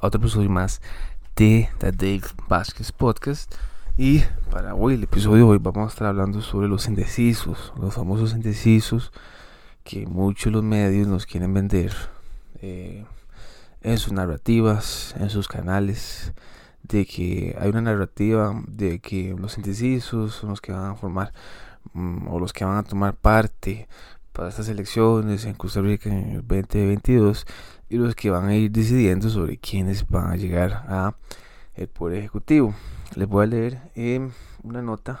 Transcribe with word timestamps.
otro 0.00 0.18
episodio 0.18 0.48
más 0.48 0.80
de 1.36 1.68
The 1.78 1.92
Dave 1.92 2.22
Vázquez 2.48 2.90
Podcast. 2.90 3.54
Y 3.98 4.20
para 4.50 4.74
hoy, 4.74 4.94
el 4.94 5.02
episodio 5.02 5.36
de 5.36 5.42
hoy, 5.42 5.58
vamos 5.58 5.84
a 5.84 5.92
estar 5.92 6.08
hablando 6.08 6.40
sobre 6.40 6.68
los 6.68 6.88
indecisos, 6.88 7.72
los 7.78 7.94
famosos 7.94 8.32
indecisos 8.32 9.12
que 9.84 10.06
muchos 10.06 10.52
los 10.52 10.62
medios 10.62 11.06
nos 11.06 11.26
quieren 11.26 11.52
vender 11.52 11.92
eh, 12.62 13.04
en 13.82 13.98
sus 13.98 14.12
narrativas, 14.12 15.14
en 15.18 15.28
sus 15.28 15.48
canales, 15.48 16.32
de 16.82 17.04
que 17.04 17.56
hay 17.60 17.68
una 17.68 17.82
narrativa 17.82 18.58
de 18.66 19.00
que 19.00 19.36
los 19.38 19.58
indecisos 19.58 20.34
son 20.34 20.50
los 20.50 20.62
que 20.62 20.72
van 20.72 20.92
a 20.92 20.94
formar 20.94 21.32
mm, 21.92 22.26
o 22.28 22.38
los 22.38 22.54
que 22.54 22.64
van 22.64 22.78
a 22.78 22.84
tomar 22.84 23.14
parte 23.14 23.86
para 24.40 24.48
estas 24.48 24.70
elecciones 24.70 25.44
en 25.44 25.52
Costa 25.52 25.82
Rica 25.82 26.08
en 26.08 26.30
el 26.30 26.46
2022 26.48 27.44
y 27.90 27.98
los 27.98 28.14
que 28.14 28.30
van 28.30 28.48
a 28.48 28.56
ir 28.56 28.70
decidiendo 28.70 29.28
sobre 29.28 29.58
quiénes 29.58 30.08
van 30.08 30.32
a 30.32 30.36
llegar 30.36 30.82
a 30.88 31.14
el 31.74 31.88
poder 31.88 32.20
ejecutivo. 32.20 32.74
Les 33.16 33.28
voy 33.28 33.44
a 33.44 33.46
leer 33.46 33.82
eh, 33.96 34.30
una 34.62 34.80
nota 34.80 35.20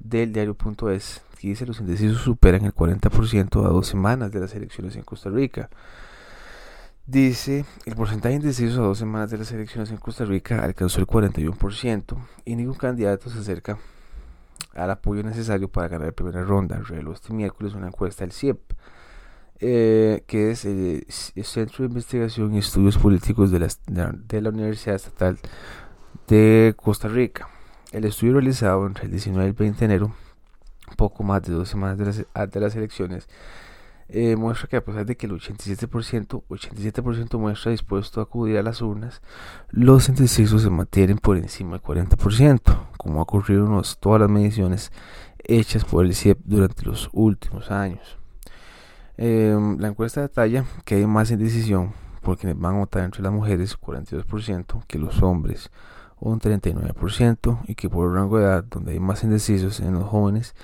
del 0.00 0.32
diario.es 0.32 1.22
que 1.38 1.46
dice 1.46 1.64
los 1.64 1.78
indecisos 1.78 2.20
superan 2.22 2.64
el 2.64 2.74
40% 2.74 3.64
a 3.64 3.68
dos 3.68 3.86
semanas 3.86 4.32
de 4.32 4.40
las 4.40 4.52
elecciones 4.52 4.96
en 4.96 5.02
Costa 5.04 5.30
Rica. 5.30 5.70
Dice, 7.06 7.66
el 7.86 7.94
porcentaje 7.94 8.34
indeciso 8.34 8.82
a 8.82 8.86
dos 8.88 8.98
semanas 8.98 9.30
de 9.30 9.38
las 9.38 9.52
elecciones 9.52 9.92
en 9.92 9.98
Costa 9.98 10.24
Rica 10.24 10.64
alcanzó 10.64 10.98
el 10.98 11.06
41% 11.06 12.16
y 12.44 12.56
ningún 12.56 12.74
candidato 12.74 13.30
se 13.30 13.38
acerca 13.38 13.78
al 14.74 14.90
apoyo 14.90 15.22
necesario 15.22 15.68
para 15.68 15.88
ganar 15.88 16.08
la 16.08 16.12
primera 16.12 16.42
ronda. 16.42 16.78
Reveló 16.78 17.12
este 17.12 17.32
miércoles 17.32 17.74
una 17.74 17.88
encuesta 17.88 18.24
del 18.24 18.32
CIEP, 18.32 18.58
eh, 19.60 20.24
que 20.26 20.50
es 20.50 20.64
el, 20.64 21.04
Centro 21.08 21.84
de 21.84 21.88
Investigación 21.88 22.54
y 22.54 22.58
Estudios 22.58 22.98
Políticos 22.98 23.50
de 23.50 23.60
la, 23.60 23.68
de 24.12 24.40
la 24.40 24.50
Universidad 24.50 24.96
Estatal 24.96 25.38
de 26.28 26.74
Costa 26.76 27.08
Rica. 27.08 27.48
El 27.90 28.04
estudio 28.04 28.34
realizado 28.34 28.86
entre 28.86 29.06
el 29.06 29.10
19 29.10 29.46
y 29.46 29.48
el 29.48 29.54
20 29.54 29.78
de 29.78 29.84
enero, 29.86 30.14
poco 30.96 31.22
más 31.22 31.42
de 31.42 31.52
dos 31.52 31.68
semanas 31.68 31.98
de 31.98 32.04
las, 32.04 32.50
de 32.50 32.60
las 32.60 32.76
elecciones, 32.76 33.28
eh, 34.08 34.36
muestra 34.36 34.68
que 34.68 34.76
a 34.76 34.84
pesar 34.84 35.04
de 35.04 35.16
que 35.16 35.26
el 35.26 35.32
87%, 35.32 36.44
87% 36.48 37.38
muestra 37.38 37.72
dispuesto 37.72 38.20
a 38.20 38.24
acudir 38.24 38.56
a 38.56 38.62
las 38.62 38.80
urnas, 38.80 39.20
los 39.70 40.08
indecisos 40.08 40.62
se 40.62 40.70
mantienen 40.70 41.18
por 41.18 41.36
encima 41.36 41.72
del 41.72 41.82
40%, 41.82 42.88
como 42.96 43.20
ha 43.20 43.22
ocurrido 43.22 43.66
en 43.66 43.82
todas 44.00 44.20
las 44.20 44.30
mediciones 44.30 44.92
hechas 45.44 45.84
por 45.84 46.04
el 46.04 46.14
CIEP 46.14 46.38
durante 46.44 46.84
los 46.84 47.10
últimos 47.12 47.70
años. 47.70 48.18
Em, 49.16 49.78
la 49.78 49.88
encuesta 49.88 50.20
detalla 50.20 50.64
que 50.84 50.94
hay 50.94 51.06
más 51.06 51.30
indecisión 51.30 51.92
por 52.22 52.38
quienes 52.38 52.58
van 52.58 52.76
a 52.76 52.78
votar 52.78 53.04
entre 53.04 53.22
las 53.22 53.32
mujeres, 53.32 53.76
42%, 53.78 54.84
que 54.86 54.98
los 54.98 55.22
hombres, 55.22 55.70
un 56.20 56.40
39%, 56.40 57.60
y 57.66 57.74
que 57.74 57.90
por 57.90 58.08
el 58.08 58.14
rango 58.14 58.38
de 58.38 58.44
edad, 58.44 58.64
donde 58.64 58.92
hay 58.92 59.00
más 59.00 59.24
indecisos 59.24 59.80
en 59.80 59.94
los 59.94 60.04
jóvenes, 60.04 60.54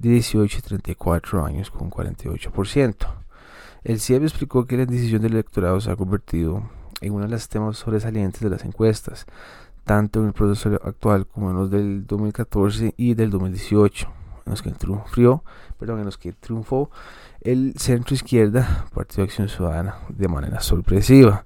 de 0.00 0.10
18 0.10 0.58
y 0.58 0.62
34 0.62 1.44
años 1.44 1.70
con 1.70 1.90
48%. 1.90 2.94
El 3.84 4.00
CIEB 4.00 4.24
explicó 4.24 4.66
que 4.66 4.76
la 4.76 4.86
decisión 4.86 5.22
del 5.22 5.32
electorado 5.32 5.80
se 5.80 5.90
ha 5.90 5.96
convertido 5.96 6.62
en 7.00 7.12
uno 7.12 7.24
de 7.24 7.30
los 7.30 7.48
temas 7.48 7.78
sobresalientes 7.78 8.40
de 8.40 8.50
las 8.50 8.64
encuestas, 8.64 9.26
tanto 9.84 10.20
en 10.20 10.28
el 10.28 10.32
proceso 10.32 10.80
actual 10.84 11.26
como 11.26 11.50
en 11.50 11.56
los 11.56 11.70
del 11.70 12.06
2014 12.06 12.94
y 12.96 13.14
del 13.14 13.30
2018, 13.30 14.08
en 14.46 14.50
los 14.50 14.62
que 14.62 14.70
triunfó, 14.72 15.44
perdón, 15.78 16.00
en 16.00 16.04
los 16.06 16.18
que 16.18 16.32
triunfó 16.32 16.90
el 17.40 17.74
centro 17.78 18.14
izquierda, 18.14 18.86
Partido 18.94 19.22
de 19.22 19.30
Acción 19.30 19.48
Ciudadana, 19.48 19.96
de 20.10 20.28
manera 20.28 20.60
sorpresiva. 20.60 21.44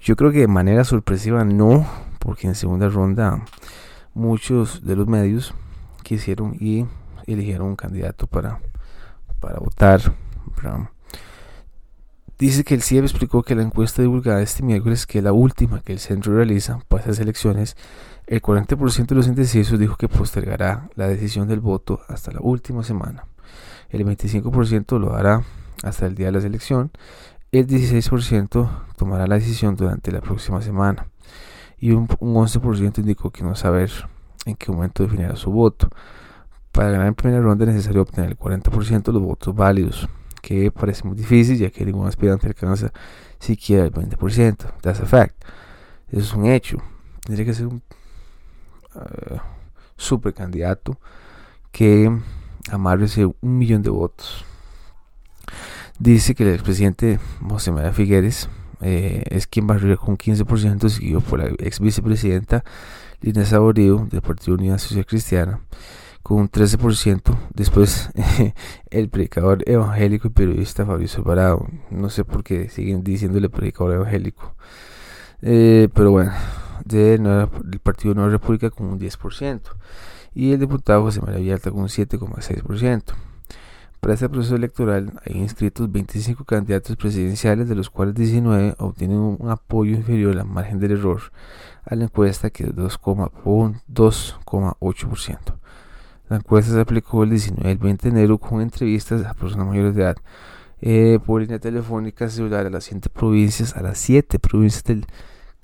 Yo 0.00 0.16
creo 0.16 0.32
que 0.32 0.40
de 0.40 0.48
manera 0.48 0.82
sorpresiva 0.84 1.44
no, 1.44 1.86
porque 2.18 2.48
en 2.48 2.54
segunda 2.54 2.88
ronda 2.88 3.44
muchos 4.14 4.84
de 4.84 4.96
los 4.96 5.06
medios 5.06 5.54
quisieron 6.02 6.56
y 6.58 6.86
eligieron 7.34 7.68
un 7.68 7.76
candidato 7.76 8.26
para, 8.26 8.60
para 9.40 9.58
votar. 9.58 10.00
Dice 12.38 12.64
que 12.64 12.74
el 12.74 12.82
CIEB 12.82 13.04
explicó 13.04 13.42
que 13.42 13.54
la 13.54 13.62
encuesta 13.62 14.00
divulgada 14.00 14.40
este 14.40 14.62
miércoles, 14.62 15.06
que 15.06 15.18
es 15.18 15.24
la 15.24 15.32
última 15.32 15.80
que 15.80 15.92
el 15.92 15.98
centro 15.98 16.34
realiza 16.34 16.80
para 16.88 17.02
esas 17.02 17.18
elecciones, 17.18 17.76
el 18.26 18.40
40% 18.40 19.06
de 19.06 19.14
los 19.14 19.26
indecisos 19.26 19.78
dijo 19.78 19.96
que 19.96 20.08
postergará 20.08 20.88
la 20.94 21.06
decisión 21.06 21.48
del 21.48 21.60
voto 21.60 22.00
hasta 22.08 22.32
la 22.32 22.40
última 22.40 22.82
semana. 22.82 23.26
El 23.90 24.06
25% 24.06 24.98
lo 24.98 25.14
hará 25.14 25.42
hasta 25.82 26.06
el 26.06 26.14
día 26.14 26.26
de 26.26 26.32
la 26.32 26.46
elección. 26.46 26.92
El 27.52 27.66
16% 27.66 28.70
tomará 28.96 29.26
la 29.26 29.34
decisión 29.34 29.76
durante 29.76 30.12
la 30.12 30.20
próxima 30.20 30.62
semana. 30.62 31.08
Y 31.78 31.90
un, 31.90 32.08
un 32.20 32.34
11% 32.34 32.98
indicó 32.98 33.30
que 33.30 33.42
no 33.42 33.54
saber 33.54 33.90
en 34.46 34.54
qué 34.54 34.70
momento 34.70 35.02
definirá 35.02 35.36
su 35.36 35.50
voto. 35.50 35.90
Para 36.72 36.90
ganar 36.90 37.08
en 37.08 37.14
primera 37.14 37.40
ronda 37.40 37.64
es 37.64 37.72
necesario 37.72 38.02
obtener 38.02 38.30
el 38.30 38.38
40% 38.38 39.02
de 39.02 39.12
los 39.12 39.22
votos 39.22 39.54
válidos, 39.54 40.08
que 40.40 40.70
parece 40.70 41.06
muy 41.06 41.16
difícil 41.16 41.58
ya 41.58 41.70
que 41.70 41.84
ningún 41.84 42.06
aspirante 42.06 42.46
alcanza 42.46 42.92
siquiera 43.38 43.84
el 43.84 43.92
20%. 43.92 44.56
That's 44.80 45.00
a 45.00 45.06
fact. 45.06 45.44
Eso 46.08 46.20
es 46.20 46.32
un 46.34 46.46
hecho. 46.46 46.78
Tendría 47.24 47.44
que 47.46 47.54
ser 47.54 47.66
un 47.66 47.82
uh, 48.94 49.38
super 49.96 50.32
candidato 50.32 50.98
que 51.72 52.10
amarre 52.70 53.06
un 53.40 53.58
millón 53.58 53.82
de 53.82 53.90
votos. 53.90 54.44
Dice 55.98 56.34
que 56.34 56.44
el 56.44 56.54
expresidente 56.54 57.18
José 57.46 57.72
María 57.72 57.92
Figueres 57.92 58.48
eh, 58.80 59.24
es 59.28 59.46
quien 59.46 59.70
a 59.70 59.78
con 59.96 60.16
15%, 60.16 60.88
seguido 60.88 61.20
por 61.20 61.40
la 61.40 61.46
ex 61.58 61.80
vicepresidenta 61.80 62.64
Lina 63.20 63.44
Saborío 63.44 64.06
del 64.10 64.22
Partido 64.22 64.54
Unidad 64.54 64.78
Social 64.78 65.04
Cristiana 65.04 65.60
con 66.22 66.38
un 66.38 66.50
13%. 66.50 67.36
Después, 67.54 68.10
el 68.90 69.08
predicador 69.08 69.62
evangélico 69.66 70.28
y 70.28 70.30
periodista 70.30 70.86
Fabrizio 70.86 71.24
Parado. 71.24 71.66
No 71.90 72.10
sé 72.10 72.24
por 72.24 72.44
qué 72.44 72.68
siguen 72.68 73.02
diciéndole 73.02 73.48
predicador 73.48 73.94
evangélico. 73.94 74.54
Eh, 75.42 75.88
pero 75.94 76.10
bueno, 76.10 76.32
de 76.84 77.14
el 77.14 77.80
Partido 77.80 78.14
Nueva 78.14 78.30
República 78.30 78.70
con 78.70 78.86
un 78.86 78.98
10%. 78.98 79.60
Y 80.34 80.52
el 80.52 80.60
diputado 80.60 81.02
José 81.02 81.20
María 81.20 81.38
Villalta 81.38 81.70
con 81.70 81.80
un 81.80 81.88
7,6%. 81.88 83.02
Para 84.00 84.14
este 84.14 84.28
proceso 84.30 84.56
electoral 84.56 85.12
hay 85.26 85.36
inscritos 85.36 85.92
25 85.92 86.44
candidatos 86.44 86.96
presidenciales, 86.96 87.68
de 87.68 87.74
los 87.74 87.90
cuales 87.90 88.14
19 88.14 88.76
obtienen 88.78 89.18
un 89.18 89.50
apoyo 89.50 89.94
inferior 89.94 90.38
al 90.38 90.46
margen 90.46 90.80
del 90.80 90.92
error 90.92 91.20
a 91.84 91.94
la 91.96 92.04
encuesta 92.04 92.48
que 92.48 92.64
es 92.64 92.74
2,8%. 92.74 95.59
La 96.30 96.36
encuesta 96.36 96.72
se 96.72 96.80
aplicó 96.80 97.24
el 97.24 97.30
19 97.30 97.68
y 97.68 97.72
el 97.72 97.78
20 97.78 98.08
de 98.08 98.20
enero 98.20 98.38
con 98.38 98.60
entrevistas 98.60 99.26
a 99.26 99.34
personas 99.34 99.66
mayores 99.66 99.96
de 99.96 100.02
edad 100.02 100.16
eh, 100.80 101.18
por 101.26 101.40
línea 101.40 101.58
telefónica 101.58 102.28
celular 102.28 102.66
a 102.66 102.70
las 102.70 102.84
7 102.84 103.10
provincias, 103.10 103.76
a 103.76 103.82
las 103.82 103.98
7 103.98 104.38
provincias 104.38 104.84
del, 104.84 105.06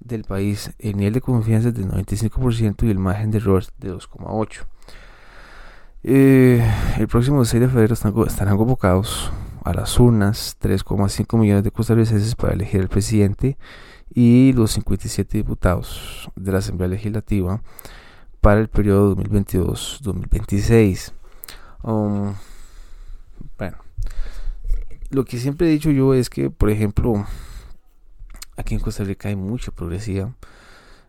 del 0.01 0.25
país. 0.25 0.73
El 0.81 0.97
nivel 0.97 1.13
de 1.15 1.21
confianza 1.21 1.69
es 1.69 1.75
del 1.75 1.89
95% 1.89 2.83
y 2.83 2.91
el 2.91 2.99
margen 2.99 3.31
de 3.31 3.39
error 3.39 3.63
de 3.79 3.95
2,8%. 3.95 4.67
Eh, 6.03 6.69
el 6.99 7.07
próximo 7.07 7.45
6 7.45 7.61
de 7.61 7.69
febrero 7.69 7.95
estarán 7.95 8.57
convocados 8.57 9.31
a 9.63 9.73
las 9.73 9.97
urnas 10.01 10.57
3,5 10.61 11.39
millones 11.39 11.63
de 11.63 11.71
costarricenses 11.71 12.35
para 12.35 12.55
elegir 12.55 12.81
al 12.81 12.89
presidente 12.89 13.57
y 14.13 14.53
los 14.53 14.73
57 14.73 15.39
diputados 15.39 16.29
de 16.35 16.51
la 16.51 16.59
Asamblea 16.59 16.89
Legislativa 16.89 17.63
para 18.47 18.61
el 18.61 18.69
periodo 18.69 19.17
2022-2026. 19.17 21.11
Um, 21.83 22.33
bueno, 23.59 23.79
lo 25.11 25.25
que 25.25 25.39
siempre 25.39 25.67
he 25.67 25.71
dicho 25.71 25.91
yo 25.91 26.15
es 26.15 26.31
que, 26.31 26.49
por 26.49 26.71
ejemplo, 26.71 27.27
aquí 28.57 28.75
en 28.75 28.81
Costa 28.81 29.03
Rica 29.03 29.31
hay 29.31 29.35
mucha 29.35 29.73
progresiva. 29.73 30.33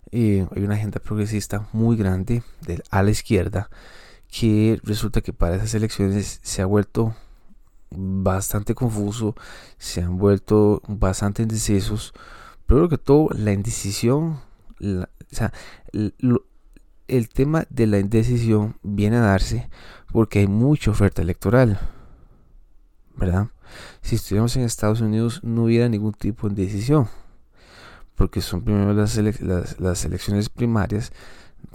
Eh, 0.10 0.48
hay 0.50 0.64
una 0.64 0.74
agenda 0.74 1.00
progresista 1.00 1.68
muy 1.74 1.96
grande 1.96 2.42
de, 2.62 2.82
a 2.90 3.04
la 3.04 3.12
izquierda 3.12 3.70
que 4.32 4.80
resulta 4.82 5.22
que 5.22 5.32
para 5.32 5.58
esas 5.58 5.76
elecciones 5.76 6.40
se 6.42 6.64
ha 6.64 6.66
vuelto 6.66 7.14
bastante 7.92 8.74
confuso, 8.74 9.36
se 9.78 10.02
han 10.02 10.18
vuelto 10.18 10.82
bastante 10.88 11.44
indecisos. 11.44 12.14
Pero 12.66 12.90
que 12.90 12.98
todo, 12.98 13.30
la 13.36 13.52
indecisión, 13.52 14.40
o 14.82 15.06
sea, 15.30 15.54
el 17.08 17.30
tema 17.30 17.66
de 17.70 17.88
la 17.88 18.00
indecisión 18.00 18.76
viene 18.84 19.18
a 19.18 19.22
darse 19.22 19.70
porque 20.12 20.40
hay 20.40 20.48
mucha 20.48 20.92
oferta 20.92 21.22
electoral, 21.22 21.80
¿verdad? 23.16 23.48
Si 24.02 24.16
estuviéramos 24.16 24.56
en 24.56 24.64
Estados 24.64 25.02
Unidos 25.02 25.42
no 25.44 25.66
hubiera 25.66 25.90
ningún 25.90 26.14
tipo 26.14 26.48
de 26.48 26.54
indecisión, 26.54 27.08
porque 28.16 28.42
son 28.42 28.62
primero 28.62 28.94
las, 28.94 29.18
las, 29.80 30.06
elecciones 30.06 30.50
primarias 30.50 31.12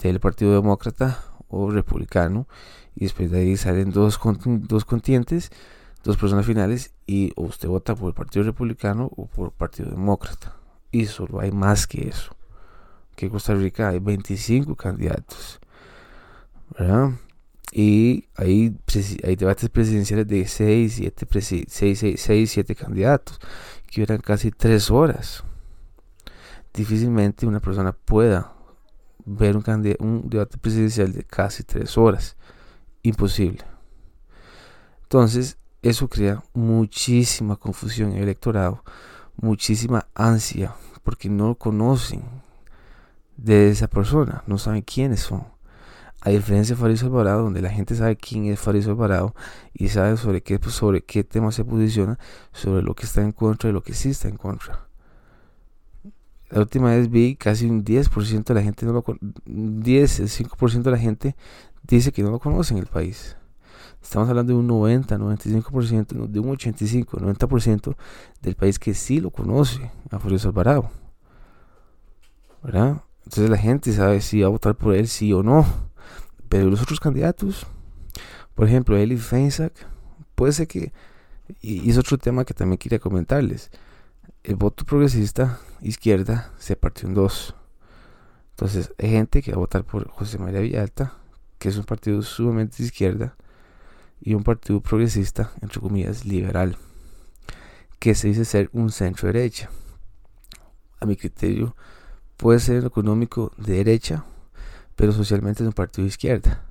del 0.03 0.21
Partido 0.21 0.55
Demócrata 0.55 1.19
o 1.49 1.71
Republicano, 1.71 2.47
y 2.95 3.05
después 3.05 3.31
de 3.31 3.41
ahí 3.41 3.57
salen 3.57 3.91
dos, 3.91 4.19
dos 4.45 4.85
contientes, 4.85 5.51
dos 6.05 6.17
personas 6.17 6.47
finales, 6.47 6.93
y 7.07 7.33
usted 7.37 7.69
vota 7.69 7.95
por 7.95 8.09
el 8.09 8.15
Partido 8.15 8.45
Republicano 8.45 9.11
o 9.17 9.27
por 9.27 9.47
el 9.49 9.53
Partido 9.53 9.91
Demócrata. 9.91 10.57
y 10.91 11.07
solo 11.07 11.41
hay 11.41 11.53
más 11.53 11.87
que 11.87 12.09
eso. 12.09 12.35
Que 13.15 13.27
en 13.27 13.33
Costa 13.33 13.55
Rica 13.55 13.91
hay 13.91 13.99
25 13.99 14.75
candidatos. 14.77 15.61
¿Verdad? 16.79 17.11
Y 17.73 18.29
hay, 18.37 18.77
hay 19.25 19.37
debates 19.37 19.71
presidenciales 19.71 20.29
de 20.29 20.47
6, 20.47 20.95
7, 20.95 21.67
6, 21.69 22.15
6, 22.19 22.51
7 22.51 22.75
candidatos, 22.75 23.41
que 23.91 24.03
duran 24.03 24.19
casi 24.19 24.51
3 24.51 24.91
horas. 24.91 25.43
Difícilmente 26.75 27.47
una 27.47 27.61
persona 27.61 27.93
pueda 27.93 28.53
ver 29.25 29.57
un, 29.57 29.65
un 30.01 30.29
debate 30.29 30.59
presidencial 30.59 31.13
de 31.13 31.25
casi 31.25 31.63
3 31.63 31.97
horas. 31.97 32.37
Imposible. 33.03 33.65
Entonces, 35.03 35.57
eso 35.83 36.09
crea 36.09 36.43
muchísima 36.53 37.57
confusión 37.57 38.11
en 38.11 38.19
el 38.19 38.23
electorado, 38.25 38.85
muchísima 39.37 40.07
ansia, 40.15 40.75
porque 41.03 41.29
no 41.29 41.55
conocen 41.55 42.23
de 43.37 43.71
esa 43.71 43.89
persona, 43.89 44.43
no 44.47 44.59
saben 44.59 44.83
quiénes 44.83 45.21
son. 45.21 45.45
A 46.21 46.31
diferencia 46.31 46.77
de 46.77 46.81
Fariso 46.81 47.07
Alvarado, 47.07 47.43
donde 47.43 47.63
la 47.63 47.71
gente 47.71 47.97
sabe 47.97 48.17
quién 48.17 48.47
es 48.47 48.61
Fariso 48.61 48.91
Alvarado 48.91 49.35
y 49.75 49.89
sabe 49.89 50.17
sobre 50.17 50.43
qué, 50.43 50.59
pues, 50.59 50.75
sobre 50.75 51.03
qué 51.03 51.25
tema 51.25 51.51
se 51.51 51.65
posiciona, 51.65 52.19
sobre 52.53 52.83
lo 52.83 52.95
que 52.95 53.07
está 53.07 53.23
en 53.23 53.33
contra 53.33 53.71
y 53.71 53.73
lo 53.73 53.83
que 53.83 53.95
sí 53.95 54.11
está 54.11 54.29
en 54.29 54.37
contra. 54.37 54.87
La 56.49 56.61
última 56.61 56.91
vez 56.91 57.11
vi 57.11 57.35
casi 57.35 57.67
un 57.67 57.83
10% 57.83 58.45
de 58.45 58.55
la 58.55 58.63
gente 58.63 58.85
no 58.85 58.93
lo 58.93 59.05
10, 59.47 60.21
el 60.21 60.29
5% 60.29 60.83
de 60.83 60.91
la 60.91 60.99
gente 60.99 61.35
dice 61.83 62.13
que 62.13 62.23
no 62.23 62.31
lo 62.31 62.39
conoce 62.39 62.75
en 62.75 62.79
el 62.79 62.87
país. 62.87 63.37
Estamos 64.03 64.29
hablando 64.29 64.53
de 64.53 64.59
un 64.59 64.67
90, 64.67 65.17
95%, 65.17 66.27
de 66.27 66.41
un 66.41 66.51
85, 66.51 67.19
90% 67.19 67.97
del 68.43 68.55
país 68.55 68.79
que 68.79 68.95
sí 68.95 69.21
lo 69.21 69.31
conoce 69.31 69.91
a 70.11 70.19
Fariso 70.19 70.49
Alvarado. 70.49 70.91
¿Verdad? 72.63 73.03
Entonces 73.25 73.51
la 73.51 73.59
gente 73.59 73.93
sabe 73.93 74.21
si 74.21 74.41
va 74.41 74.49
a 74.49 74.51
votar 74.51 74.75
por 74.75 74.95
él, 74.95 75.09
sí 75.09 75.33
o 75.33 75.43
no. 75.43 75.67
Pero 76.49 76.69
los 76.69 76.83
otros 76.83 77.01
candidatos, 77.01 77.67
por 78.55 78.69
ejemplo, 78.69 78.97
Eli 78.97 79.17
Feinsack, 79.17 79.73
puede 80.35 80.53
ser 80.53 80.69
que, 80.69 80.93
y 81.61 81.89
es 81.89 81.97
otro 81.97 82.19
tema 82.19 82.45
que 82.45 82.55
también 82.55 82.79
quería 82.79 82.99
comentarles, 82.99 83.71
el 84.43 84.57
voto 84.57 84.85
progresista 84.85 85.61
izquierda 85.81 86.53
se 86.59 86.77
partió 86.77 87.09
en 87.09 87.15
dos. 87.15 87.55
Entonces 88.51 88.93
hay 88.99 89.11
gente 89.11 89.43
que 89.43 89.53
va 89.53 89.57
a 89.57 89.61
votar 89.61 89.85
por 89.85 90.09
José 90.11 90.39
María 90.39 90.61
Villalta, 90.61 91.15
que 91.59 91.69
es 91.69 91.77
un 91.77 91.85
partido 91.85 92.23
sumamente 92.23 92.83
izquierda, 92.83 93.37
y 94.21 94.35
un 94.35 94.45
partido 94.45 94.81
progresista, 94.81 95.53
entre 95.61 95.81
comillas, 95.81 96.25
liberal, 96.25 96.77
que 97.99 98.15
se 98.15 98.29
dice 98.29 98.45
ser 98.45 98.69
un 98.73 98.91
centro 98.91 99.27
derecha. 99.27 99.71
A 101.01 101.07
mi 101.07 101.17
criterio, 101.17 101.75
puede 102.37 102.59
ser 102.61 102.85
económico 102.85 103.53
de 103.57 103.75
derecha 103.75 104.25
pero 104.97 105.13
socialmente 105.13 105.63
es 105.63 105.67
un 105.67 105.73
partido 105.73 106.05
de 106.05 106.11
izquierda. 106.11 106.63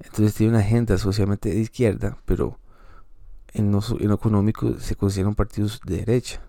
Entonces 0.00 0.34
tiene 0.34 0.52
una 0.52 0.60
agenda 0.60 0.98
socialmente 0.98 1.50
de 1.50 1.60
izquierda, 1.60 2.18
pero 2.24 2.58
en 3.52 3.72
lo, 3.72 3.80
económico 4.14 4.78
se 4.78 4.96
considera 4.96 5.28
un 5.28 5.34
partido 5.34 5.68
de 5.84 5.96
derecha. 5.96 6.40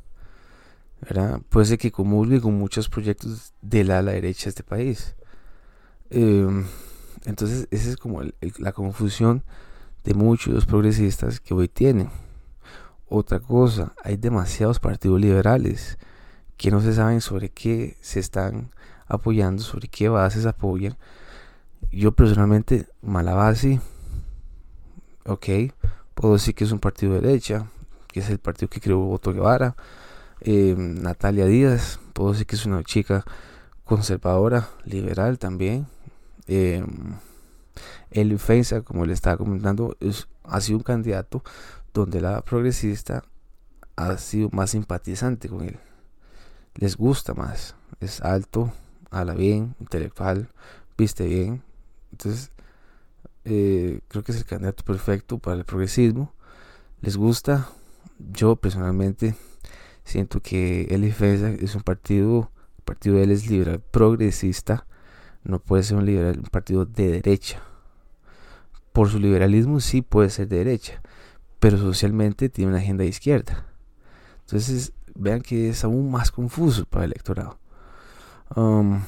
¿verdad? 1.02 1.42
Puede 1.50 1.66
ser 1.66 1.78
que 1.78 1.92
comulgue 1.92 2.42
con 2.42 2.54
muchos 2.58 2.90
proyectos 2.90 3.54
de 3.62 3.84
la, 3.84 4.02
la 4.02 4.14
derecha 4.14 4.46
de 4.46 4.50
este 4.50 4.64
país. 4.64 5.16
Em, 6.10 6.66
entonces, 7.26 7.68
esa 7.72 7.90
es 7.90 7.98
como 7.98 8.22
la 8.60 8.72
confusión 8.72 9.44
de 10.04 10.14
muchos 10.14 10.66
progresistas 10.66 11.40
que 11.40 11.54
hoy 11.54 11.68
tienen. 11.68 12.10
Otra 13.10 13.40
cosa, 13.40 13.94
hay 14.04 14.18
demasiados 14.18 14.80
partidos 14.80 15.20
liberales 15.20 15.98
que 16.58 16.72
no 16.72 16.82
se 16.82 16.94
saben 16.94 17.22
sobre 17.22 17.50
qué 17.50 17.98
se 18.02 18.20
están 18.20 18.72
apoyando, 19.08 19.62
sobre 19.64 19.88
qué 19.88 20.10
bases 20.10 20.46
apoyan. 20.46 20.98
Yo 21.92 22.12
personalmente, 22.12 22.88
Malabasi, 23.02 23.80
ok, 25.26 25.46
puedo 26.14 26.34
decir 26.34 26.56
que 26.56 26.64
es 26.64 26.72
un 26.72 26.80
partido 26.80 27.14
de 27.14 27.22
derecha, 27.22 27.68
que 28.08 28.20
es 28.20 28.30
el 28.30 28.40
partido 28.40 28.70
que 28.70 28.82
creó 28.82 29.00
Voto 29.00 29.34
Guevara. 29.34 29.76
Eh, 30.42 30.76
Natalia 30.78 31.46
Díaz, 31.46 32.00
puedo 32.14 32.32
decir 32.32 32.46
que 32.46 32.56
es 32.56 32.66
una 32.66 32.84
chica 32.84 33.24
conservadora, 33.86 34.70
liberal 34.86 35.40
también. 35.40 35.88
Eh, 36.48 36.84
el 38.12 38.40
como 38.84 39.06
le 39.06 39.14
estaba 39.14 39.38
comentando, 39.38 39.96
ha 40.44 40.62
sido 40.62 40.78
un 40.78 40.84
candidato 40.84 41.44
donde 41.94 42.22
la 42.22 42.42
progresista 42.42 43.24
ha 43.96 44.18
sido 44.18 44.50
más 44.52 44.72
simpatizante 44.72 45.50
con 45.50 45.62
él. 45.64 45.80
Les 46.78 46.96
gusta 46.96 47.34
más. 47.34 47.76
Es 48.00 48.22
alto, 48.22 48.72
habla 49.10 49.34
bien, 49.34 49.76
intelectual, 49.80 50.50
viste 50.98 51.26
bien. 51.26 51.64
Entonces, 52.12 52.52
eh, 53.46 54.02
creo 54.08 54.24
que 54.24 54.32
es 54.32 54.38
el 54.38 54.46
candidato 54.46 54.84
perfecto 54.84 55.40
para 55.40 55.58
el 55.58 55.66
progresismo. 55.66 56.34
¿Les 57.02 57.18
gusta? 57.18 57.70
Yo 58.20 58.56
personalmente 58.56 59.36
siento 60.04 60.40
que 60.40 60.84
el 60.92 61.04
es 61.04 61.76
un 61.76 61.82
partido, 61.82 62.52
el 62.78 62.84
partido 62.84 63.16
de 63.16 63.24
él 63.24 63.32
es 63.32 63.50
liberal 63.50 63.82
progresista, 63.82 64.86
no 65.44 65.60
puede 65.60 65.84
ser 65.84 65.98
un, 65.98 66.06
liberal, 66.06 66.38
un 66.38 66.46
partido 66.46 66.86
de 66.86 67.12
derecha. 67.12 67.62
Por 68.94 69.10
su 69.10 69.20
liberalismo 69.20 69.80
sí 69.80 70.02
puede 70.02 70.30
ser 70.30 70.48
de 70.48 70.58
derecha, 70.58 71.02
pero 71.60 71.78
socialmente 71.78 72.50
tiene 72.50 72.72
una 72.72 72.80
agenda 72.80 73.04
de 73.04 73.10
izquierda. 73.10 73.66
Entonces, 74.42 74.94
vean 75.18 75.42
que 75.42 75.70
es 75.70 75.84
aún 75.84 76.12
más 76.12 76.32
confuso 76.32 76.86
para 76.86 77.06
el 77.06 77.12
electorado. 77.12 77.60
Um, 78.56 79.02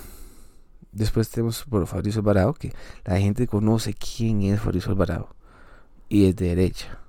después 0.91 1.29
tenemos 1.29 1.63
por 1.63 1.85
Fabrizio 1.87 2.19
Alvarado, 2.19 2.53
que 2.53 2.73
la 3.05 3.17
gente 3.19 3.47
conoce 3.47 3.93
quién 3.93 4.41
es 4.41 4.59
Fabrizio 4.59 4.91
Alvarado 4.91 5.35
y 6.09 6.27
es 6.27 6.35
de 6.35 6.49
derecha. 6.49 6.99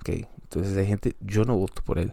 Okay. 0.00 0.26
Entonces 0.42 0.76
hay 0.76 0.86
gente, 0.86 1.16
yo 1.20 1.44
no 1.44 1.56
voto 1.56 1.82
por 1.82 1.98
él, 1.98 2.12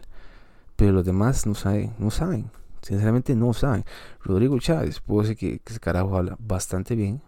pero 0.76 0.92
los 0.92 1.04
demás 1.04 1.44
no 1.44 1.56
saben, 1.56 1.92
no 1.98 2.10
saben, 2.10 2.50
sinceramente 2.82 3.34
no 3.34 3.52
saben. 3.52 3.84
Rodrigo 4.22 4.56
Chávez, 4.60 5.00
puedo 5.00 5.22
decir 5.22 5.36
que, 5.36 5.60
ese 5.66 5.80
carajo 5.80 6.16
habla 6.16 6.36
bastante 6.38 6.94
bien, 6.94 7.20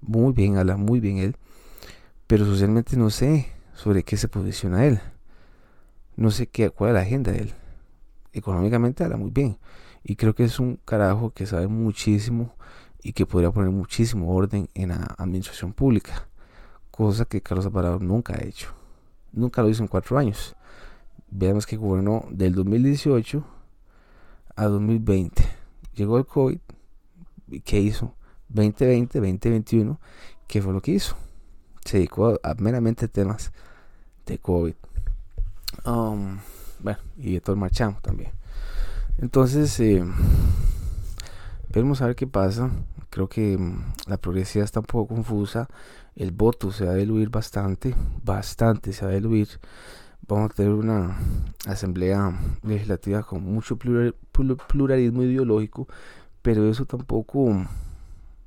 muy 0.00 0.32
bien, 0.32 0.58
habla 0.58 0.76
muy 0.76 1.00
bien 1.00 1.18
él, 1.18 1.36
pero 2.28 2.44
socialmente 2.44 2.96
no 2.96 3.10
sé 3.10 3.48
sobre 3.74 4.04
qué 4.04 4.16
se 4.16 4.28
posiciona 4.28 4.86
él. 4.86 5.00
No 6.14 6.30
sé 6.30 6.46
qué, 6.46 6.70
cuál 6.70 6.90
es 6.90 6.94
la 6.94 7.00
agenda 7.00 7.32
de 7.32 7.38
él. 7.38 7.54
Económicamente 8.32 9.04
habla 9.04 9.16
muy 9.16 9.30
bien 9.30 9.58
y 10.04 10.16
creo 10.16 10.34
que 10.34 10.44
es 10.44 10.58
un 10.58 10.78
carajo 10.84 11.30
que 11.30 11.46
sabe 11.46 11.68
muchísimo 11.68 12.54
y 13.02 13.12
que 13.12 13.26
podría 13.26 13.50
poner 13.50 13.70
muchísimo 13.70 14.34
orden 14.34 14.68
en 14.74 14.90
la 14.90 15.14
administración 15.18 15.72
pública. 15.72 16.28
Cosa 16.90 17.24
que 17.24 17.40
Carlos 17.40 17.66
Alvarado 17.66 17.98
nunca 17.98 18.34
ha 18.34 18.44
hecho. 18.44 18.68
Nunca 19.32 19.62
lo 19.62 19.68
hizo 19.68 19.82
en 19.82 19.88
cuatro 19.88 20.18
años. 20.18 20.54
Veamos 21.30 21.66
que 21.66 21.76
gobernó 21.76 22.26
del 22.30 22.54
2018 22.54 23.44
a 24.56 24.64
2020. 24.66 25.42
Llegó 25.94 26.18
el 26.18 26.26
COVID. 26.26 26.58
¿Y 27.48 27.60
qué 27.60 27.80
hizo? 27.80 28.14
2020, 28.48 29.18
2021. 29.18 29.98
¿Qué 30.46 30.62
fue 30.62 30.72
lo 30.72 30.80
que 30.80 30.92
hizo? 30.92 31.16
Se 31.84 31.96
dedicó 31.96 32.38
a, 32.42 32.54
meramente 32.54 33.08
temas 33.08 33.52
de 34.26 34.38
COVID. 34.38 34.74
Um, 35.86 36.38
bueno, 36.82 36.98
y 37.16 37.34
de 37.34 37.40
todo 37.40 37.54
el 37.54 37.60
marchamo 37.60 37.98
también. 38.02 38.30
Entonces, 39.18 39.78
eh, 39.80 40.04
a 41.74 42.06
ver 42.06 42.16
qué 42.16 42.26
pasa. 42.26 42.70
Creo 43.10 43.28
que 43.28 43.56
mm, 43.56 44.08
la 44.08 44.16
progresividad 44.16 44.64
está 44.64 44.80
un 44.80 44.86
poco 44.86 45.14
confusa. 45.14 45.68
El 46.16 46.30
voto 46.32 46.70
se 46.72 46.84
va 46.84 46.92
a 46.92 46.96
diluir 46.96 47.30
bastante, 47.30 47.94
bastante 48.24 48.92
se 48.92 49.04
va 49.04 49.12
a 49.12 49.14
diluir. 49.14 49.48
Vamos 50.28 50.50
a 50.50 50.54
tener 50.54 50.72
una 50.72 51.16
asamblea 51.66 52.38
legislativa 52.62 53.22
con 53.22 53.42
mucho 53.42 53.76
pluralismo 53.76 55.22
ideológico, 55.22 55.88
pero 56.42 56.68
eso 56.70 56.84
tampoco 56.86 57.66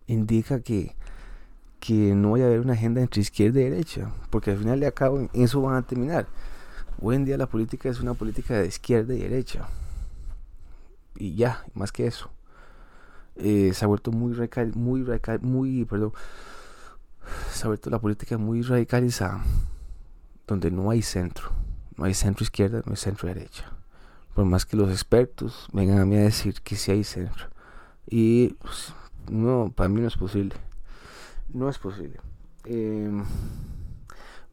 indica 0.07 0.61
que, 0.61 0.95
que 1.79 2.15
no 2.15 2.31
vaya 2.31 2.45
a 2.45 2.47
haber 2.47 2.61
una 2.61 2.73
agenda 2.73 3.01
entre 3.01 3.21
izquierda 3.21 3.59
y 3.59 3.65
derecha, 3.65 4.11
porque 4.29 4.51
al 4.51 4.57
final 4.57 4.79
de 4.79 4.87
acabo 4.87 5.19
en 5.19 5.29
eso 5.33 5.61
van 5.61 5.75
a 5.75 5.81
terminar. 5.81 6.27
Hoy 7.01 7.15
en 7.15 7.25
día 7.25 7.37
la 7.37 7.47
política 7.47 7.89
es 7.89 7.99
una 7.99 8.13
política 8.13 8.59
de 8.59 8.67
izquierda 8.67 9.13
y 9.13 9.19
derecha 9.19 9.67
y 11.17 11.35
ya, 11.35 11.65
más 11.73 11.91
que 11.91 12.07
eso. 12.07 12.29
Eh, 13.35 13.71
se 13.73 13.85
ha 13.85 13.87
vuelto 13.87 14.11
muy 14.11 14.33
radical, 14.33 14.73
muy 14.75 15.03
radical, 15.03 15.41
muy, 15.41 15.85
perdón, 15.85 16.13
se 17.51 17.65
ha 17.65 17.67
vuelto 17.67 17.89
la 17.89 17.99
política 17.99 18.37
muy 18.37 18.61
radicalizada, 18.61 19.43
donde 20.47 20.71
no 20.71 20.89
hay 20.89 21.01
centro, 21.01 21.51
no 21.97 22.05
hay 22.05 22.13
centro 22.13 22.43
izquierda, 22.43 22.81
no 22.85 22.91
hay 22.91 22.97
centro 22.97 23.27
derecha. 23.27 23.71
Por 24.33 24.45
más 24.45 24.65
que 24.65 24.77
los 24.77 24.89
expertos 24.89 25.67
vengan 25.71 25.99
a 25.99 26.05
mí 26.05 26.17
a 26.17 26.21
decir 26.21 26.61
que 26.61 26.75
sí 26.75 26.91
hay 26.91 27.03
centro. 27.03 27.47
Y 28.07 28.49
pues, 28.61 28.93
no, 29.29 29.71
para 29.73 29.89
mí 29.89 30.01
no 30.01 30.07
es 30.07 30.17
posible. 30.17 30.55
No 31.53 31.69
es 31.69 31.77
posible. 31.77 32.19
Em, 32.65 33.23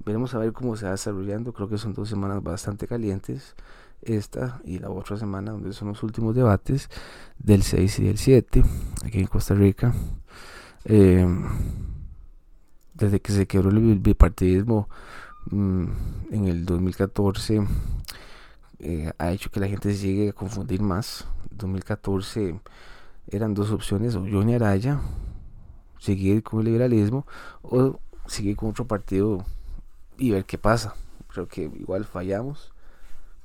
veremos 0.04 0.35
a 0.35 0.38
ver 0.38 0.52
cómo 0.52 0.76
se 0.76 0.85
va 0.85 0.92
desarrollando. 0.92 1.52
Creo 1.52 1.68
que 1.68 1.78
son 1.78 1.94
dos 1.94 2.09
semanas 2.09 2.42
bastante 2.42 2.87
calientes. 2.87 3.54
esta 4.02 4.61
y 4.64 4.80
la 4.80 4.90
otra 4.90 5.16
semana, 5.16 5.52
donde 5.52 5.73
son 5.73 5.88
los 5.88 6.02
últimos 6.02 6.35
debates 6.35 6.88
del 7.38 7.62
6 7.62 8.00
y 8.00 8.04
del 8.04 8.18
7, 8.18 8.64
aquí 9.04 9.21
en 9.21 9.26
Costa 9.26 9.54
Rica. 9.54 9.94
Eh, 10.85 11.25
desde 12.94 13.21
que 13.21 13.32
se 13.32 13.47
quebró 13.47 13.71
el 13.71 13.99
bipartidismo 14.00 14.88
mm, 15.50 15.85
en 16.32 16.47
el 16.47 16.64
2014, 16.66 17.64
eh, 18.80 19.12
ha 19.18 19.30
hecho 19.30 19.50
que 19.50 19.61
la 19.61 19.68
gente 19.68 19.94
se 19.94 20.06
llegue 20.06 20.30
a 20.30 20.32
confundir 20.32 20.82
más. 20.82 21.26
2014 21.50 22.61
eran 23.28 23.54
dos 23.54 23.71
opciones, 23.71 24.16
o 24.16 24.21
Johnny 24.21 24.54
Araya, 24.54 25.00
seguir 25.99 26.42
con 26.42 26.61
el 26.61 26.66
liberalismo, 26.66 27.26
o 27.62 28.00
seguir 28.26 28.56
con 28.56 28.71
otro 28.71 28.87
partido 28.87 29.44
y 30.22 30.30
ver 30.30 30.44
qué 30.44 30.56
pasa. 30.56 30.94
Creo 31.26 31.48
que 31.48 31.62
igual 31.62 32.04
fallamos. 32.04 32.72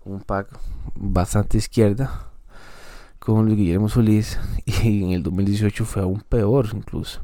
Un 0.06 0.22
pack 0.22 0.48
bastante 0.96 1.58
izquierda 1.58 2.30
con 3.18 3.46
Luis 3.46 3.58
Guillermo 3.58 3.90
Solís. 3.90 4.38
Y 4.66 5.04
en 5.04 5.12
el 5.12 5.24
2018 5.24 5.86
fue 5.86 6.04
aún 6.04 6.22
peor 6.22 6.68
incluso. 6.74 7.22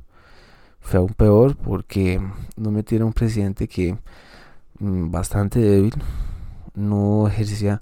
Fue 0.79 0.99
aún 0.99 1.13
peor 1.13 1.55
porque 1.55 2.19
no 2.57 2.71
metieron 2.71 3.07
un 3.09 3.13
presidente 3.13 3.67
que 3.67 3.95
mm, 4.79 5.11
bastante 5.11 5.59
débil. 5.59 5.93
No 6.73 7.27
ejercía 7.27 7.79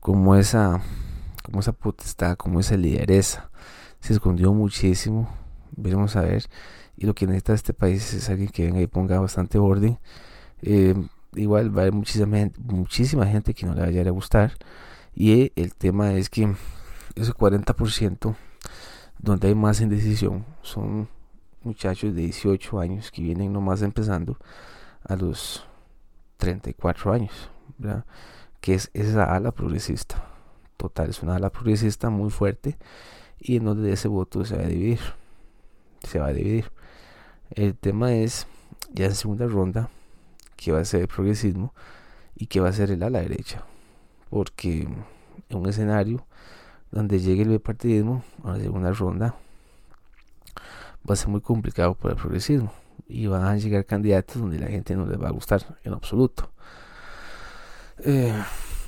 como 0.00 0.34
esa 0.34 0.80
como 1.42 1.60
esa 1.60 1.72
potestad 1.72 2.36
como 2.38 2.58
esa 2.58 2.78
lideresa. 2.78 3.50
Se 4.00 4.14
escondió 4.14 4.54
muchísimo. 4.54 5.28
Veremos 5.76 6.16
a 6.16 6.22
ver. 6.22 6.44
Y 6.96 7.04
lo 7.04 7.14
que 7.14 7.26
necesita 7.26 7.52
este 7.52 7.74
país 7.74 8.14
es 8.14 8.30
alguien 8.30 8.48
que 8.48 8.64
venga 8.64 8.80
y 8.80 8.86
ponga 8.86 9.20
bastante 9.20 9.58
orden 9.58 9.98
eh, 10.62 10.94
igual 11.34 11.76
va 11.76 11.80
a 11.80 11.82
haber 11.82 11.94
muchísima 11.94 12.50
muchísima 12.58 13.26
gente 13.26 13.54
que 13.54 13.66
no 13.66 13.74
le 13.74 13.82
vaya 13.82 14.02
a 14.02 14.10
gustar. 14.10 14.52
Y 15.14 15.52
el 15.56 15.74
tema 15.74 16.14
es 16.14 16.30
que 16.30 16.54
ese 17.14 17.32
40% 17.32 18.34
donde 19.18 19.48
hay 19.48 19.54
más 19.54 19.80
indecisión 19.80 20.44
son 20.62 21.08
muchachos 21.62 22.14
de 22.14 22.22
18 22.22 22.80
años 22.80 23.10
que 23.10 23.22
vienen 23.22 23.52
nomás 23.52 23.82
empezando 23.82 24.38
a 25.04 25.16
los 25.16 25.64
34 26.38 27.12
años, 27.12 27.50
que 28.60 28.74
es 28.74 28.90
esa 28.94 29.34
ala 29.34 29.52
progresista. 29.52 30.24
Total, 30.76 31.10
es 31.10 31.22
una 31.22 31.36
ala 31.36 31.50
progresista 31.50 32.10
muy 32.10 32.30
fuerte 32.30 32.76
y 33.38 33.56
en 33.56 33.64
donde 33.64 33.92
ese 33.92 34.08
voto 34.08 34.44
se 34.44 34.56
va 34.56 34.62
a 34.62 34.66
dividir. 34.66 35.00
Se 36.02 36.18
va 36.18 36.28
a 36.28 36.32
dividir. 36.32 36.72
El 37.50 37.76
tema 37.76 38.12
es, 38.12 38.46
ya 38.92 39.04
en 39.04 39.14
segunda 39.14 39.46
ronda, 39.46 39.90
que 40.62 40.72
va 40.72 40.80
a 40.80 40.84
ser 40.84 41.02
el 41.02 41.08
progresismo 41.08 41.74
y 42.36 42.46
que 42.46 42.60
va 42.60 42.68
a 42.68 42.72
ser 42.72 42.90
el 42.90 43.02
a 43.02 43.10
la 43.10 43.20
derecha. 43.20 43.64
Porque 44.30 44.88
en 45.48 45.58
un 45.58 45.68
escenario 45.68 46.24
donde 46.90 47.20
llegue 47.20 47.42
el 47.42 47.48
bipartidismo 47.48 48.22
a 48.44 48.52
la 48.52 48.60
segunda 48.60 48.92
ronda 48.92 49.34
va 51.08 51.14
a 51.14 51.16
ser 51.16 51.28
muy 51.28 51.40
complicado 51.40 51.94
para 51.94 52.14
el 52.14 52.20
progresismo 52.20 52.72
y 53.08 53.26
van 53.26 53.44
a 53.44 53.56
llegar 53.56 53.84
candidatos 53.84 54.40
donde 54.40 54.58
la 54.58 54.68
gente 54.68 54.94
no 54.94 55.06
les 55.06 55.20
va 55.20 55.28
a 55.28 55.32
gustar 55.32 55.78
en 55.84 55.92
absoluto. 55.92 56.50
Eh, 57.98 58.42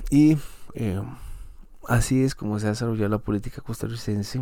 y 0.09 0.37
eh, 0.73 1.01
así 1.87 2.23
es 2.23 2.35
como 2.35 2.59
se 2.59 2.67
ha 2.67 2.69
desarrollado 2.69 3.09
la 3.09 3.19
política 3.19 3.61
costarricense. 3.61 4.41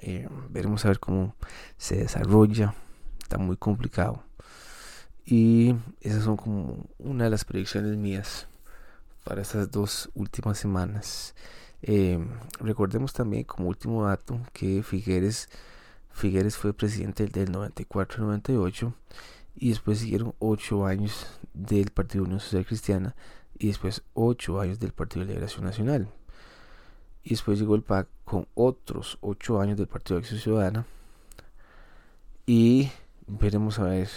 Eh, 0.00 0.28
veremos 0.50 0.84
a 0.84 0.88
ver 0.88 0.98
cómo 0.98 1.34
se 1.76 1.96
desarrolla. 1.96 2.74
Está 3.22 3.38
muy 3.38 3.56
complicado. 3.56 4.22
Y 5.26 5.74
esas 6.00 6.24
son 6.24 6.36
como 6.36 6.86
una 6.98 7.24
de 7.24 7.30
las 7.30 7.44
predicciones 7.44 7.96
mías 7.96 8.46
para 9.24 9.42
estas 9.42 9.70
dos 9.70 10.10
últimas 10.14 10.58
semanas. 10.58 11.34
Eh, 11.82 12.18
recordemos 12.60 13.12
también 13.12 13.44
como 13.44 13.68
último 13.68 14.06
dato 14.06 14.40
que 14.52 14.82
Figueres, 14.82 15.48
Figueres 16.10 16.56
fue 16.56 16.72
presidente 16.72 17.26
del 17.26 17.52
94-98 17.52 18.94
y 19.56 19.70
después 19.70 19.98
siguieron 19.98 20.34
8 20.38 20.86
años 20.86 21.26
del 21.52 21.90
Partido 21.90 22.24
Unión 22.24 22.40
Social 22.40 22.66
Cristiana 22.66 23.14
y 23.58 23.68
después 23.68 24.02
8 24.14 24.60
años 24.60 24.80
del 24.80 24.92
Partido 24.92 25.24
de 25.24 25.32
Liberación 25.32 25.64
Nacional. 25.64 26.08
Y 27.22 27.30
después 27.30 27.58
llegó 27.58 27.74
el 27.74 27.82
PAC 27.82 28.08
con 28.24 28.46
otros 28.54 29.18
8 29.22 29.60
años 29.60 29.78
del 29.78 29.86
Partido 29.86 30.16
de 30.16 30.22
Acción 30.22 30.40
Ciudadana. 30.40 30.86
Y 32.46 32.90
veremos 33.26 33.78
a 33.78 33.84
ver 33.84 34.08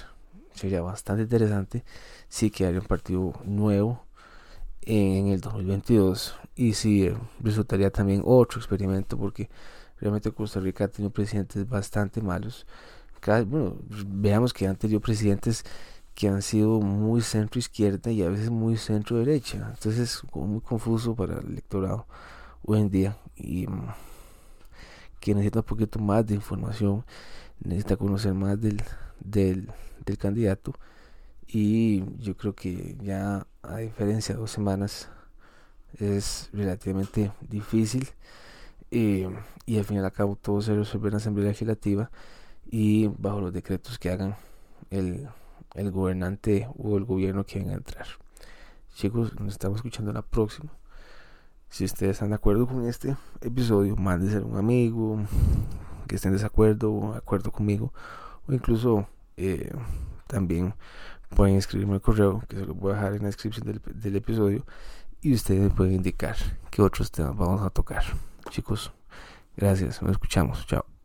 sería 0.58 0.82
bastante 0.82 1.24
interesante 1.24 1.84
si 2.28 2.50
quedaría 2.50 2.80
un 2.80 2.88
partido 2.88 3.34
nuevo 3.46 4.06
en 4.82 5.28
el 5.28 5.42
2022 5.42 6.36
y 6.56 6.74
si 6.74 7.12
resultaría 7.40 7.92
también 7.92 8.22
otro 8.26 8.60
experimento 8.60 9.18
porque 9.18 9.50
realmente 10.00 10.32
Costa 10.32 10.60
Rica 10.60 10.86
ha 10.86 10.88
tenido 10.88 11.12
presidentes 11.12 11.68
bastante 11.68 12.22
malos. 12.22 12.66
Bueno, 13.26 13.78
veamos 14.08 14.54
que 14.54 14.68
han 14.68 14.78
tenido 14.78 15.00
presidentes 15.02 15.64
que 16.16 16.30
han 16.30 16.42
sido 16.42 16.80
muy 16.80 17.22
centro 17.22 17.60
izquierda 17.60 18.12
y 18.12 18.24
a 18.24 18.30
veces 18.30 18.50
muy 18.50 18.78
centro 18.78 19.18
derecha. 19.18 19.58
Entonces 19.74 20.00
es 20.00 20.24
muy 20.34 20.62
confuso 20.62 21.16
para 21.16 21.40
el 21.40 21.48
electorado 21.48 22.08
hoy 22.64 22.80
en 22.80 22.90
día 22.90 23.18
y 23.36 23.68
mm, 23.68 23.88
que 25.20 25.34
necesita 25.36 25.60
un 25.60 25.66
poquito 25.66 26.00
más 26.00 26.26
de 26.26 26.36
información 26.36 27.04
necesita 27.60 27.98
conocer 27.98 28.34
más 28.34 28.60
del, 28.60 28.82
del 29.20 29.72
del 30.08 30.18
candidato. 30.18 30.74
Y 31.48 32.04
yo 32.20 32.36
creo 32.36 32.54
que 32.54 32.98
ya 33.02 33.46
a 33.62 33.78
diferencia 33.78 34.34
de 34.34 34.42
dos 34.42 34.52
semanas 34.52 35.10
es 36.00 36.50
relativamente 36.52 37.32
difícil. 37.42 38.10
Eh, 38.90 39.30
y 39.66 39.78
al 39.78 39.84
final 39.84 40.06
al 40.06 40.14
cabo 40.14 40.36
todo 40.36 40.62
se 40.62 40.74
resuelve 40.74 41.10
en 41.10 41.14
la 41.14 41.18
asamblea 41.18 41.50
legislativa 41.50 42.10
y 42.70 43.08
bajo 43.08 43.42
los 43.42 43.54
decretos 43.54 44.00
que 44.00 44.10
hagan 44.10 44.36
el, 44.90 45.28
el 45.76 45.92
gobernante 45.92 46.68
o 46.78 46.98
el 46.98 47.04
gobierno 47.04 47.46
que 47.46 47.60
venga 47.60 47.74
a 47.74 47.78
entrar. 47.78 48.08
Chicos 48.96 49.38
nos 49.40 49.54
estamos 49.54 49.78
escuchando 49.78 50.12
la 50.14 50.22
próxima. 50.22 50.72
Si 51.70 51.84
ustedes 51.84 52.14
están 52.14 52.30
de 52.30 52.36
acuerdo 52.36 52.66
con 52.66 52.88
este 52.88 53.18
episodio 53.42 53.98
mándense 53.98 54.38
a 54.38 54.42
un 54.42 54.58
amigo 54.58 55.20
que 56.08 56.16
esté 56.16 56.30
en 56.30 56.36
desacuerdo 56.36 56.94
o 56.94 57.14
acuerdo 57.14 57.52
conmigo 57.52 57.94
o 58.48 58.54
incluso 58.54 59.08
eh, 59.36 59.72
también 60.28 60.74
pueden 61.30 61.56
escribirme 61.56 61.96
el 61.96 62.02
correo 62.02 62.44
que 62.48 62.58
se 62.58 62.66
lo 62.66 62.74
voy 62.74 62.92
a 62.92 62.96
dejar 62.96 63.14
en 63.14 63.22
la 63.22 63.28
descripción 63.28 63.66
del, 63.66 63.82
del 63.86 64.16
episodio 64.16 64.66
y 65.22 65.34
ustedes 65.34 65.62
me 65.62 65.70
pueden 65.70 65.96
indicar 65.96 66.36
qué 66.72 66.82
otros 66.82 67.12
temas 67.12 67.36
vamos 67.36 67.62
a 67.62 67.70
tocar. 67.70 68.04
Chicos 68.50 68.92
gracias. 69.56 70.02
Nos 70.02 70.12
escuchamos. 70.12 70.66
Chao 70.68 70.97